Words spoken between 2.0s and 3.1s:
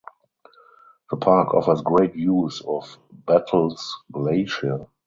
views of